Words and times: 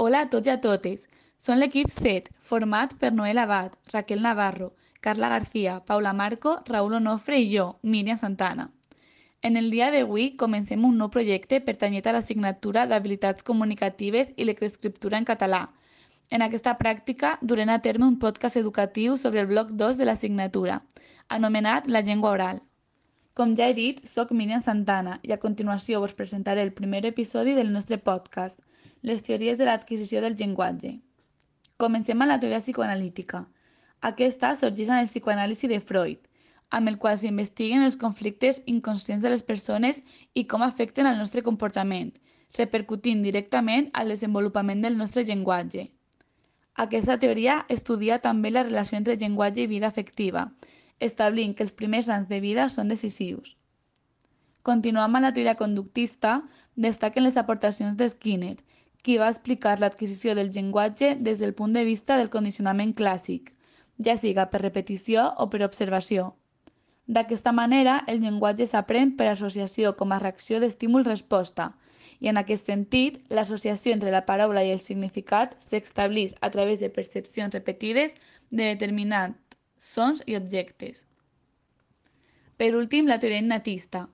Hola 0.00 0.20
a 0.22 0.26
tots 0.30 0.46
i 0.46 0.50
a 0.52 0.60
totes. 0.62 1.08
Som 1.42 1.58
l'equip 1.58 1.88
7, 1.90 2.30
format 2.48 2.92
per 3.00 3.08
Noel 3.10 3.40
Abad, 3.42 3.72
Raquel 3.90 4.20
Navarro, 4.22 4.68
Carla 5.00 5.28
García, 5.32 5.80
Paula 5.88 6.12
Marco, 6.12 6.52
Raúl 6.68 6.94
Onofre 7.00 7.40
i 7.42 7.48
jo, 7.50 7.64
Míriam 7.82 8.16
Santana. 8.20 8.68
En 9.42 9.56
el 9.56 9.72
dia 9.72 9.88
d'avui 9.90 10.28
comencem 10.42 10.84
un 10.86 10.94
nou 11.02 11.10
projecte 11.10 11.58
pertanyet 11.70 12.06
a 12.06 12.14
l'assignatura 12.14 12.86
d'habilitats 12.86 13.42
comunicatives 13.42 14.30
i 14.36 14.46
l'escriptura 14.46 15.18
en 15.18 15.26
català. 15.26 15.64
En 16.30 16.46
aquesta 16.46 16.76
pràctica 16.78 17.34
durem 17.42 17.74
a 17.74 17.80
terme 17.82 18.06
un 18.06 18.20
podcast 18.22 18.62
educatiu 18.62 19.18
sobre 19.18 19.42
el 19.42 19.50
bloc 19.50 19.74
2 19.82 19.98
de 19.98 20.06
l'assignatura, 20.06 20.78
anomenat 21.26 21.90
La 21.90 22.06
llengua 22.06 22.36
oral. 22.38 22.62
Com 23.34 23.58
ja 23.58 23.66
he 23.66 23.74
dit, 23.74 24.06
sóc 24.06 24.30
Míriam 24.30 24.62
Santana 24.62 25.18
i 25.26 25.34
a 25.34 25.42
continuació 25.42 26.06
us 26.06 26.14
presentaré 26.14 26.62
el 26.62 26.72
primer 26.72 27.04
episodi 27.06 27.58
del 27.58 27.72
nostre 27.74 27.98
podcast, 27.98 28.62
les 29.02 29.22
teories 29.22 29.58
de 29.58 29.66
l'adquisició 29.68 30.20
del 30.20 30.34
llenguatge. 30.34 30.98
Comencem 31.78 32.20
amb 32.20 32.32
la 32.32 32.38
teoria 32.40 32.60
psicoanalítica. 32.62 33.44
Aquesta 34.00 34.54
sorgeix 34.56 34.88
en 34.88 35.02
el 35.02 35.10
psicoanàlisi 35.10 35.68
de 35.70 35.80
Freud, 35.80 36.18
amb 36.70 36.88
el 36.88 36.98
qual 36.98 37.18
s'investiguen 37.18 37.82
els 37.82 37.96
conflictes 37.96 38.62
inconscients 38.66 39.22
de 39.22 39.30
les 39.30 39.42
persones 39.42 40.02
i 40.34 40.44
com 40.46 40.62
afecten 40.62 41.06
el 41.06 41.18
nostre 41.18 41.42
comportament, 41.42 42.12
repercutint 42.56 43.22
directament 43.22 43.88
al 43.92 44.08
desenvolupament 44.14 44.82
del 44.82 44.98
nostre 44.98 45.24
llenguatge. 45.24 45.88
Aquesta 46.78 47.18
teoria 47.18 47.64
estudia 47.68 48.20
també 48.22 48.50
la 48.50 48.62
relació 48.62 48.98
entre 48.98 49.16
llenguatge 49.16 49.64
i 49.64 49.70
vida 49.70 49.88
afectiva, 49.88 50.44
establint 51.00 51.54
que 51.54 51.64
els 51.66 51.74
primers 51.74 52.08
anys 52.08 52.28
de 52.28 52.38
vida 52.40 52.68
són 52.68 52.88
decisius. 52.88 53.56
Continuant 54.62 55.08
amb 55.08 55.24
la 55.24 55.32
teoria 55.32 55.56
conductista, 55.58 56.42
destaquen 56.76 57.24
les 57.24 57.36
aportacions 57.36 57.96
de 57.96 58.08
Skinner, 58.08 58.56
qui 59.08 59.16
va 59.16 59.30
explicar 59.32 59.78
l'adquisició 59.80 60.34
del 60.36 60.50
llenguatge 60.52 61.14
des 61.24 61.38
del 61.40 61.54
punt 61.56 61.72
de 61.72 61.82
vista 61.88 62.18
del 62.18 62.28
condicionament 62.28 62.90
clàssic, 62.92 63.54
ja 64.04 64.18
siga 64.20 64.44
per 64.52 64.60
repetició 64.60 65.22
o 65.40 65.46
per 65.48 65.62
observació. 65.64 66.34
D'aquesta 67.06 67.54
manera, 67.56 68.02
el 68.06 68.20
llenguatge 68.20 68.66
s'aprèn 68.68 69.14
per 69.16 69.30
associació 69.30 69.94
com 69.96 70.12
a 70.12 70.18
reacció 70.20 70.60
d'estímul-resposta, 70.60 71.70
i 72.20 72.28
en 72.28 72.36
aquest 72.36 72.68
sentit, 72.68 73.16
l'associació 73.32 73.96
entre 73.96 74.12
la 74.12 74.26
paraula 74.28 74.66
i 74.66 74.74
el 74.76 74.84
significat 74.84 75.56
s'estableix 75.56 76.36
a 76.42 76.52
través 76.52 76.84
de 76.84 76.92
percepcions 76.92 77.56
repetides 77.56 78.12
de 78.50 78.74
determinats 78.74 79.56
sons 79.80 80.20
i 80.26 80.36
objectes. 80.36 81.06
Per 82.60 82.74
últim, 82.76 83.08
la 83.08 83.16
teoria 83.16 83.40
innatista. 83.40 84.04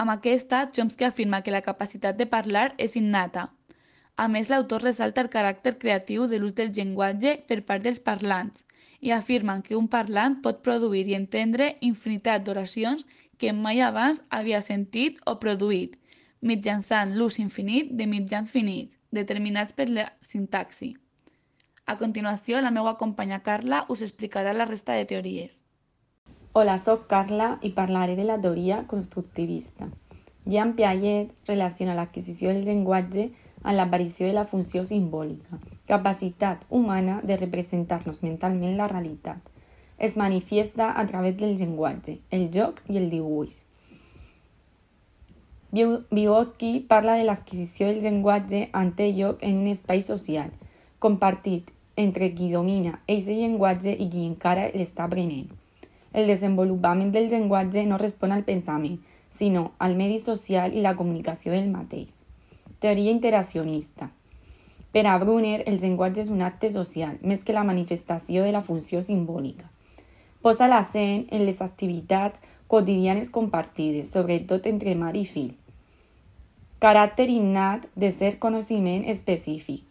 Amb 0.00 0.16
aquesta, 0.16 0.70
Chomsky 0.72 1.04
afirma 1.04 1.42
que 1.42 1.52
la 1.52 1.60
capacitat 1.60 2.16
de 2.16 2.24
parlar 2.24 2.70
és 2.78 2.96
innata, 2.96 3.50
a 4.16 4.28
més, 4.28 4.50
l'autor 4.50 4.82
ressalta 4.82 5.22
el 5.24 5.30
caràcter 5.32 5.76
creatiu 5.78 6.26
de 6.28 6.38
l'ús 6.38 6.54
del 6.54 6.72
llenguatge 6.76 7.36
per 7.48 7.62
part 7.68 7.84
dels 7.84 8.00
parlants 8.00 8.66
i 9.00 9.12
afirma 9.16 9.60
que 9.64 9.76
un 9.76 9.88
parlant 9.88 10.36
pot 10.44 10.60
produir 10.66 11.06
i 11.08 11.16
entendre 11.16 11.74
infinitat 11.80 12.44
d'oracions 12.44 13.06
que 13.40 13.52
mai 13.56 13.80
abans 13.80 14.20
havia 14.28 14.60
sentit 14.60 15.16
o 15.24 15.38
produït, 15.40 15.96
mitjançant 16.40 17.14
l'ús 17.16 17.38
infinit 17.40 17.94
de 17.96 18.06
mitjans 18.06 18.50
finits, 18.50 18.96
determinats 19.10 19.72
per 19.72 19.88
la 19.88 20.10
sintaxi. 20.20 20.92
A 21.86 21.96
continuació, 21.96 22.60
la 22.60 22.70
meva 22.70 22.98
companya 23.00 23.40
Carla 23.42 23.84
us 23.88 24.04
explicarà 24.06 24.52
la 24.52 24.68
resta 24.68 24.94
de 24.94 25.08
teories. 25.08 25.64
Hola, 26.52 26.76
sóc 26.78 27.08
Carla 27.08 27.56
i 27.62 27.72
parlaré 27.72 28.16
de 28.18 28.26
la 28.28 28.36
teoria 28.40 28.84
constructivista. 28.90 29.88
Jean 30.44 30.74
Piaget 30.76 31.32
relaciona 31.48 31.96
l'adquisició 31.96 32.52
del 32.52 32.64
llenguatge 32.68 33.30
en 33.64 33.76
l'aparició 33.76 34.26
de 34.26 34.32
la 34.32 34.46
funció 34.48 34.84
simbòlica, 34.84 35.58
capacitat 35.86 36.62
humana 36.70 37.20
de 37.22 37.36
representar-nos 37.36 38.22
mentalment 38.22 38.76
la 38.76 38.88
realitat. 38.88 39.40
Es 39.98 40.16
manifiesta 40.16 40.90
a 40.98 41.06
través 41.06 41.36
del 41.36 41.58
llenguatge, 41.58 42.20
el 42.30 42.48
joc 42.54 42.80
i 42.88 42.96
el 42.96 43.10
dibuix. 43.10 43.64
Vygotsky 45.72 46.80
parla 46.88 47.14
de 47.14 47.26
l'adquisició 47.28 47.86
del 47.86 48.00
llenguatge 48.02 48.70
en 48.72 48.94
té 48.96 49.12
lloc 49.12 49.44
en 49.46 49.60
un 49.60 49.68
espai 49.70 50.00
social, 50.02 50.50
compartit 50.98 51.68
entre 51.96 52.32
qui 52.34 52.50
domina 52.50 52.96
aquest 52.96 53.28
llenguatge 53.28 53.92
i 53.92 54.08
qui 54.10 54.24
encara 54.26 54.70
l'està 54.74 55.04
aprenent. 55.04 55.50
El 56.12 56.26
desenvolupament 56.26 57.12
del 57.14 57.28
llenguatge 57.30 57.84
no 57.86 58.00
respon 58.00 58.32
al 58.32 58.42
pensament, 58.48 58.98
sinó 59.30 59.70
al 59.78 59.94
medi 60.00 60.18
social 60.18 60.74
i 60.74 60.82
la 60.82 60.96
comunicació 60.96 61.52
del 61.52 61.68
mateix. 61.70 62.19
Teoria 62.80 63.10
interaccionista. 63.10 64.10
Per 64.90 65.06
a 65.06 65.18
Brunner, 65.18 65.64
el 65.68 65.74
llenguatge 65.82 66.22
és 66.22 66.28
un 66.32 66.40
acte 66.40 66.70
social, 66.72 67.18
més 67.20 67.42
que 67.44 67.52
la 67.52 67.64
manifestació 67.68 68.40
de 68.46 68.52
la 68.54 68.62
funció 68.64 69.02
simbòlica. 69.04 69.66
Posa 70.40 70.64
l'accent 70.64 71.26
en 71.28 71.42
les 71.44 71.58
activitats 71.60 72.40
quotidianes 72.72 73.28
compartides, 73.28 74.08
sobretot 74.08 74.64
entre 74.70 74.94
mare 74.96 75.20
i 75.20 75.26
fill. 75.28 75.50
Caràcter 76.80 77.26
innat 77.28 77.84
de 78.00 78.08
ser 78.16 78.38
coneixement 78.40 79.04
específic. 79.12 79.82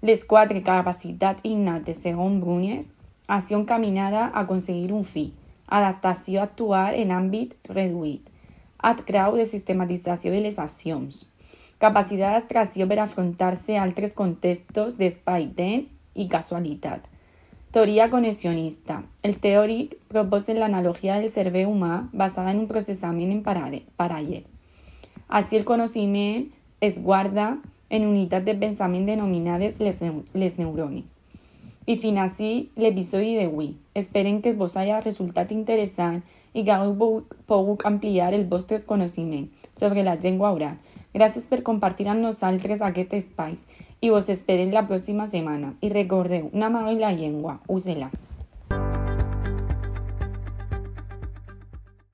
Les 0.00 0.22
quatre 0.22 0.62
capacitats 0.62 1.42
innates, 1.42 1.98
segons 2.06 2.38
Brunner, 2.44 2.84
acció 3.26 3.58
encaminada 3.58 4.28
a 4.28 4.44
aconseguir 4.44 4.92
un 4.94 5.02
fi, 5.02 5.32
adaptació 5.66 6.38
a 6.38 6.46
actuar 6.46 6.92
en 6.94 7.10
àmbit 7.10 7.58
reduït, 7.66 8.22
ad 8.78 9.02
grau 9.10 9.34
de 9.34 9.48
sistematització 9.56 10.30
de 10.30 10.44
les 10.46 10.62
accions 10.62 11.26
capacitat 11.78 12.34
d'abstracció 12.34 12.88
per 12.90 12.98
afrontar-se 13.02 13.76
a 13.76 13.84
altres 13.84 14.12
contextos 14.14 14.96
d'espai-temps 14.98 15.86
i 16.18 16.26
casualitat. 16.28 17.06
Teoria 17.70 18.08
conexionista. 18.10 19.02
El 19.22 19.36
teòric 19.38 19.94
proposa 20.08 20.54
l'analogia 20.56 21.18
del 21.20 21.30
cervell 21.30 21.68
humà 21.68 22.08
basada 22.12 22.50
en 22.50 22.62
un 22.64 22.70
processament 22.70 23.30
en 23.30 23.42
paral·lel. 23.44 24.46
Així 25.28 25.58
el 25.60 25.66
coneixement 25.68 26.48
es 26.80 26.96
guarda 27.02 27.58
en 27.90 28.06
unitats 28.06 28.46
de 28.46 28.54
pensament 28.56 29.06
denominades 29.06 29.78
les, 29.80 30.00
les 30.32 30.58
neurones. 30.58 31.12
I 31.88 31.96
fins 32.00 32.20
així 32.24 32.50
l'episodi 32.76 33.36
d'avui. 33.36 33.74
Esperem 33.94 34.40
que 34.44 34.54
vos 34.56 34.76
hagi 34.76 34.96
resultat 35.04 35.52
interessant 35.52 36.22
i 36.54 36.64
hagueu 36.68 37.22
pogut 37.46 37.86
ampliar 37.86 38.32
el 38.34 38.46
vostre 38.46 38.78
coneixement 38.86 39.48
sobre 39.72 40.02
la 40.02 40.16
llengua 40.16 40.52
oral 40.52 40.76
Gràcies 41.18 41.46
per 41.48 41.64
compartir 41.66 42.04
amb 42.12 42.20
nosaltres 42.20 42.82
aquest 42.84 43.14
espai 43.16 43.54
i 44.04 44.10
vos 44.12 44.28
esperem 44.28 44.70
la 44.74 44.84
pròxima 44.86 45.24
setmana. 45.26 45.72
I 45.80 45.88
recordeu, 45.90 46.50
una 46.52 46.68
mà 46.70 46.84
i 46.92 46.98
la 47.00 47.14
llengua, 47.16 47.58
úsela. 47.66 48.10